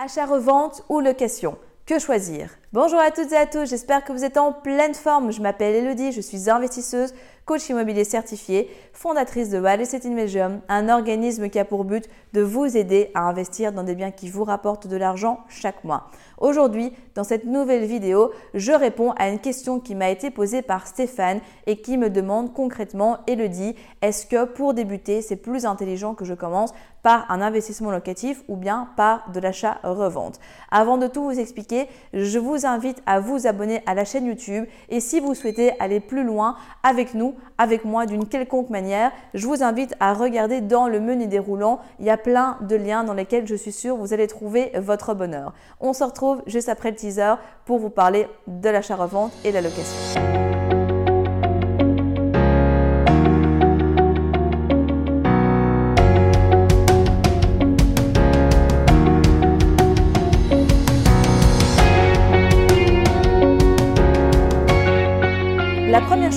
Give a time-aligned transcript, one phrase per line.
[0.00, 2.50] Achat-revente ou location Que choisir?
[2.72, 5.32] Bonjour à toutes et à tous, j'espère que vous êtes en pleine forme.
[5.32, 7.12] Je m'appelle Elodie, je suis investisseuse,
[7.48, 10.04] coach immobilier certifié, fondatrice de Real Estate
[10.68, 14.28] un organisme qui a pour but de vous aider à investir dans des biens qui
[14.28, 16.10] vous rapportent de l'argent chaque mois.
[16.36, 20.86] Aujourd'hui, dans cette nouvelle vidéo, je réponds à une question qui m'a été posée par
[20.86, 26.26] Stéphane et qui me demande concrètement, Elodie, est-ce que pour débuter, c'est plus intelligent que
[26.26, 30.38] je commence par un investissement locatif ou bien par de l'achat-revente?
[30.70, 34.66] Avant de tout vous expliquer, je vous invite à vous abonner à la chaîne YouTube
[34.90, 39.46] et si vous souhaitez aller plus loin avec nous, avec moi d'une quelconque manière, je
[39.46, 41.80] vous invite à regarder dans le menu déroulant.
[42.00, 45.14] Il y a plein de liens dans lesquels je suis sûre vous allez trouver votre
[45.14, 45.52] bonheur.
[45.80, 50.47] On se retrouve juste après le teaser pour vous parler de l'achat-revente et la location.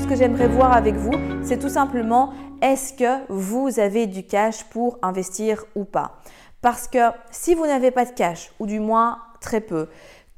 [0.00, 1.12] Que j'aimerais voir avec vous,
[1.42, 6.16] c'est tout simplement est-ce que vous avez du cash pour investir ou pas?
[6.62, 6.98] Parce que
[7.30, 9.88] si vous n'avez pas de cash, ou du moins très peu,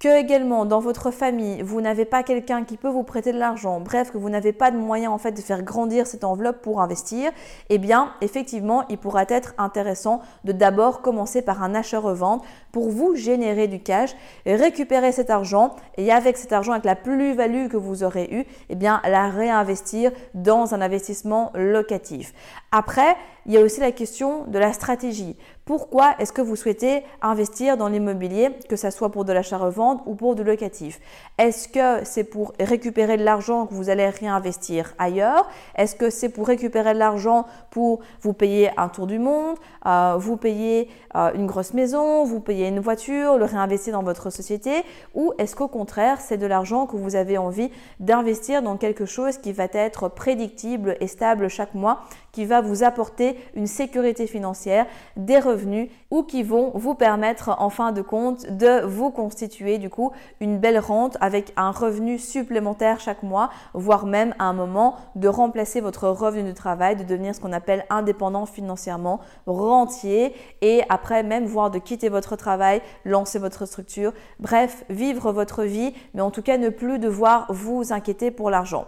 [0.04, 3.80] que également dans votre famille, vous n'avez pas quelqu'un qui peut vous prêter de l'argent,
[3.80, 6.82] bref, que vous n'avez pas de moyen en fait de faire grandir cette enveloppe pour
[6.82, 7.32] investir,
[7.70, 13.14] eh bien, effectivement, il pourra être intéressant de d'abord commencer par un achat-revente pour vous
[13.14, 18.04] générer du cash, récupérer cet argent et avec cet argent, avec la plus-value que vous
[18.04, 22.34] aurez eue, eh bien, la réinvestir dans un investissement locatif.
[22.76, 25.36] Après, il y a aussi la question de la stratégie.
[25.64, 30.14] Pourquoi est-ce que vous souhaitez investir dans l'immobilier, que ce soit pour de l'achat-revente ou
[30.14, 31.00] pour du locatif?
[31.38, 35.48] Est-ce que c'est pour récupérer de l'argent que vous allez réinvestir ailleurs?
[35.76, 40.16] Est-ce que c'est pour récupérer de l'argent pour vous payer un tour du monde, euh,
[40.18, 44.84] vous payer euh, une grosse maison, vous payer une voiture, le réinvestir dans votre société?
[45.14, 49.38] Ou est-ce qu'au contraire, c'est de l'argent que vous avez envie d'investir dans quelque chose
[49.38, 52.00] qui va être prédictible et stable chaque mois,
[52.32, 54.86] qui va vous apporter une sécurité financière,
[55.16, 59.90] des revenus ou qui vont vous permettre en fin de compte de vous constituer du
[59.90, 64.96] coup une belle rente avec un revenu supplémentaire chaque mois, voire même à un moment
[65.14, 70.82] de remplacer votre revenu de travail, de devenir ce qu'on appelle indépendant financièrement, rentier et
[70.88, 76.22] après même voir de quitter votre travail, lancer votre structure, bref, vivre votre vie, mais
[76.22, 78.86] en tout cas ne plus devoir vous inquiéter pour l'argent.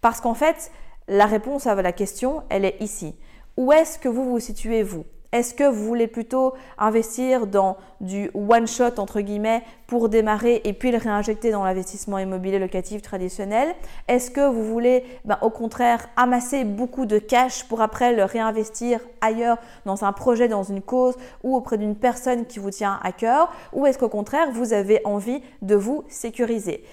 [0.00, 0.70] Parce qu'en fait,
[1.08, 3.14] la réponse à la question, elle est ici.
[3.56, 5.04] Où est-ce que vous vous situez, vous?
[5.30, 10.90] Est-ce que vous voulez plutôt investir dans du one-shot, entre guillemets, pour démarrer et puis
[10.90, 13.74] le réinjecter dans l'investissement immobilier locatif traditionnel?
[14.06, 19.00] Est-ce que vous voulez, ben, au contraire, amasser beaucoup de cash pour après le réinvestir
[19.20, 23.12] ailleurs dans un projet, dans une cause ou auprès d'une personne qui vous tient à
[23.12, 23.52] cœur?
[23.74, 26.84] Ou est-ce qu'au contraire, vous avez envie de vous sécuriser?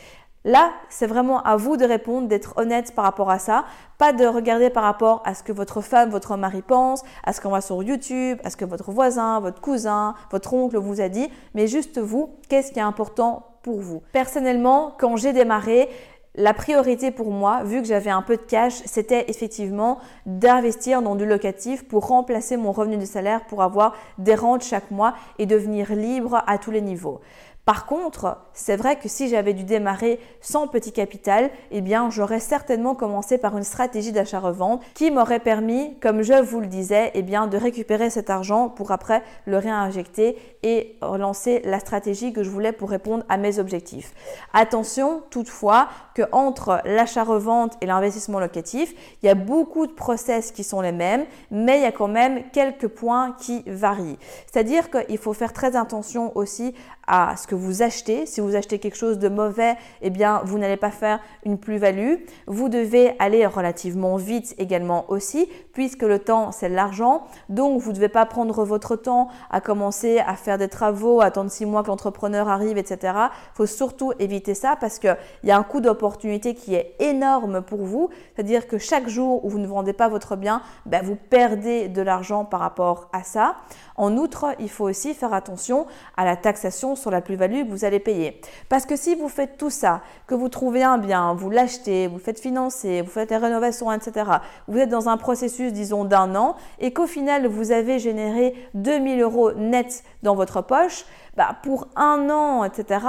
[0.46, 3.66] Là, c'est vraiment à vous de répondre, d'être honnête par rapport à ça,
[3.98, 7.42] pas de regarder par rapport à ce que votre femme, votre mari pense, à ce
[7.42, 11.10] qu'on voit sur YouTube, à ce que votre voisin, votre cousin, votre oncle vous a
[11.10, 14.04] dit, mais juste vous, qu'est-ce qui est important pour vous?
[14.12, 15.90] Personnellement, quand j'ai démarré,
[16.36, 19.98] la priorité pour moi, vu que j'avais un peu de cash, c'était effectivement
[20.28, 24.92] d'investir dans du locatif pour remplacer mon revenu de salaire pour avoir des rentes chaque
[24.92, 27.22] mois et devenir libre à tous les niveaux.
[27.66, 32.40] Par contre, c'est vrai que si j'avais dû démarrer sans petit capital, eh bien, j'aurais
[32.40, 37.24] certainement commencé par une stratégie d'achat-revente qui m'aurait permis, comme je vous le disais, eh
[37.24, 42.50] bien, de récupérer cet argent pour après le réinjecter et relancer la stratégie que je
[42.52, 44.14] voulais pour répondre à mes objectifs.
[44.54, 48.94] Attention toutefois que entre l'achat-revente et l'investissement locatif,
[49.24, 52.08] il y a beaucoup de process qui sont les mêmes, mais il y a quand
[52.08, 54.20] même quelques points qui varient.
[54.52, 56.76] C'est-à-dire qu'il faut faire très attention aussi
[57.08, 58.26] à ce que vous achetez.
[58.26, 62.16] Si vous achetez quelque chose de mauvais, eh bien, vous n'allez pas faire une plus-value.
[62.48, 67.24] Vous devez aller relativement vite également aussi, puisque le temps, c'est l'argent.
[67.50, 71.52] Donc, vous ne devez pas prendre votre temps à commencer à faire des travaux, attendre
[71.52, 73.14] six mois que l'entrepreneur arrive, etc.
[73.16, 77.62] Il faut surtout éviter ça parce qu'il y a un coût d'opportunité qui est énorme
[77.62, 78.10] pour vous.
[78.36, 82.02] C'est-à-dire que chaque jour où vous ne vendez pas votre bien, ben, vous perdez de
[82.02, 83.56] l'argent par rapport à ça.
[83.96, 85.86] En outre, il faut aussi faire attention
[86.18, 88.40] à la taxation sur la plus-value vous allez payer.
[88.70, 92.20] Parce que si vous faites tout ça, que vous trouvez un bien, vous l'achetez, vous
[92.20, 94.30] faites financer, vous faites des rénovations, etc.,
[94.68, 99.22] vous êtes dans un processus, disons, d'un an, et qu'au final, vous avez généré 2000
[99.22, 101.06] euros net dans votre poche,
[101.36, 103.06] bah, pour un an, etc.,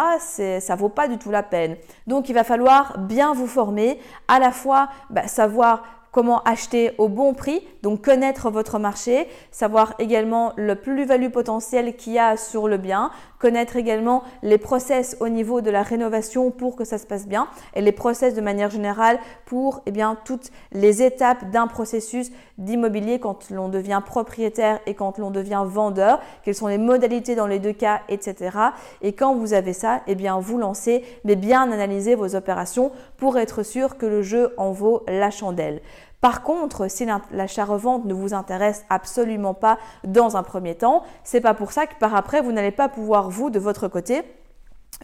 [0.60, 1.76] ça vaut pas du tout la peine.
[2.06, 5.82] Donc, il va falloir bien vous former, à la fois bah, savoir
[6.16, 12.14] comment acheter au bon prix, donc connaître votre marché, savoir également le plus-value potentiel qu'il
[12.14, 16.74] y a sur le bien, connaître également les process au niveau de la rénovation pour
[16.74, 17.46] que ça se passe bien
[17.76, 23.20] et les process de manière générale pour eh bien, toutes les étapes d'un processus d'immobilier
[23.20, 27.60] quand l'on devient propriétaire et quand l'on devient vendeur, quelles sont les modalités dans les
[27.60, 28.58] deux cas, etc.
[29.00, 33.62] Et quand vous avez ça, eh vous lancez, mais bien analyser vos opérations pour être
[33.62, 35.82] sûr que le jeu en vaut la chandelle.
[36.26, 41.54] Par contre, si l'achat-revente ne vous intéresse absolument pas dans un premier temps, c'est pas
[41.54, 44.22] pour ça que par après, vous n'allez pas pouvoir, vous, de votre côté,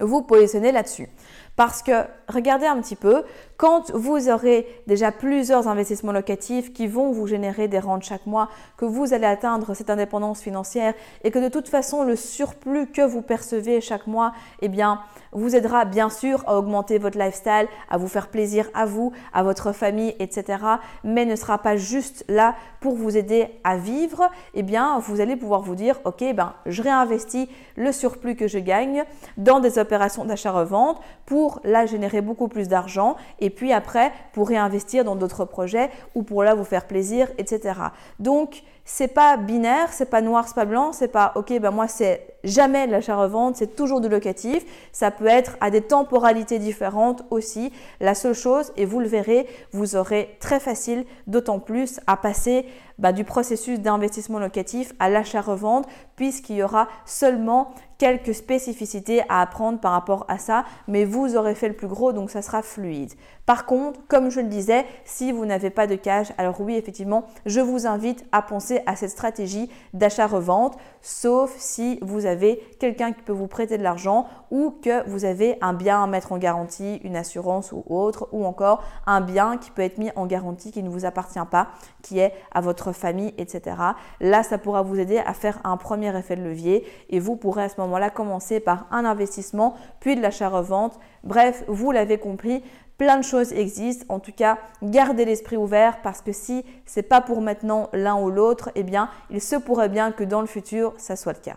[0.00, 1.08] vous positionner là-dessus.
[1.54, 3.24] Parce que regardez un petit peu,
[3.58, 8.48] quand vous aurez déjà plusieurs investissements locatifs qui vont vous générer des rentes chaque mois,
[8.78, 10.94] que vous allez atteindre cette indépendance financière
[11.24, 14.32] et que de toute façon le surplus que vous percevez chaque mois,
[14.62, 15.02] eh bien,
[15.32, 19.42] vous aidera bien sûr à augmenter votre lifestyle, à vous faire plaisir à vous, à
[19.42, 20.64] votre famille, etc.
[21.04, 25.36] Mais ne sera pas juste là pour vous aider à vivre, eh bien, vous allez
[25.36, 29.04] pouvoir vous dire, ok, ben, je réinvestis le surplus que je gagne
[29.36, 34.46] dans des opérations d'achat-revente pour pour là générer beaucoup plus d'argent et puis après pour
[34.46, 37.80] réinvestir dans d'autres projets ou pour là vous faire plaisir, etc.
[38.20, 41.86] Donc c'est pas binaire, c'est pas noir, c'est pas blanc, c'est pas ok, ben moi
[41.86, 44.64] c'est jamais l'achat-revente, c'est toujours du locatif.
[44.92, 47.72] Ça peut être à des temporalités différentes aussi.
[48.00, 52.66] La seule chose, et vous le verrez, vous aurez très facile, d'autant plus, à passer
[52.98, 55.86] bah, du processus d'investissement locatif à l'achat-revente,
[56.16, 61.54] puisqu'il y aura seulement quelques spécificités à apprendre par rapport à ça, mais vous aurez
[61.54, 63.12] fait le plus gros, donc ça sera fluide.
[63.46, 67.24] Par contre, comme je le disais, si vous n'avez pas de cash, alors oui, effectivement,
[67.44, 73.22] je vous invite à penser à cette stratégie d'achat-revente, sauf si vous avez quelqu'un qui
[73.22, 77.00] peut vous prêter de l'argent ou que vous avez un bien à mettre en garantie,
[77.02, 80.82] une assurance ou autre, ou encore un bien qui peut être mis en garantie qui
[80.84, 81.68] ne vous appartient pas,
[82.02, 83.76] qui est à votre famille, etc.
[84.20, 87.64] Là, ça pourra vous aider à faire un premier effet de levier et vous pourrez
[87.64, 90.98] à ce moment-là commencer par un investissement, puis de l'achat-revente.
[91.24, 92.62] Bref, vous l'avez compris,
[92.98, 94.06] Plein de choses existent.
[94.08, 98.30] En tout cas, gardez l'esprit ouvert parce que si c'est pas pour maintenant l'un ou
[98.30, 101.56] l'autre, eh bien, il se pourrait bien que dans le futur, ça soit le cas.